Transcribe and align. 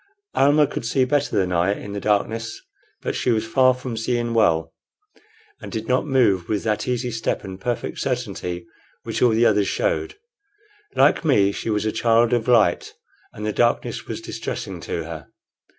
Almah 0.33 0.65
could 0.65 0.83
see 0.83 1.05
better 1.05 1.35
than 1.37 1.51
I 1.51 1.73
in 1.75 1.93
the 1.93 1.99
darkness; 1.99 2.59
but 3.03 3.13
she 3.15 3.29
was 3.29 3.45
far 3.45 3.75
from 3.75 3.95
seeing 3.95 4.33
well, 4.33 4.73
and 5.61 5.71
did 5.71 5.87
not 5.87 6.07
move 6.07 6.49
with 6.49 6.63
that 6.63 6.87
easy 6.87 7.11
step 7.11 7.43
and 7.43 7.61
perfect 7.61 7.99
certainty 7.99 8.65
which 9.03 9.21
all 9.21 9.29
the 9.29 9.45
others 9.45 9.67
showed. 9.67 10.15
Like 10.95 11.23
me, 11.23 11.51
she 11.51 11.69
was 11.69 11.85
a 11.85 11.91
child 11.91 12.33
of 12.33 12.47
light, 12.47 12.95
and 13.31 13.45
the 13.45 13.53
darkness 13.53 14.07
was 14.07 14.21
distressing 14.21 14.79
to 14.81 15.03
her. 15.03 15.27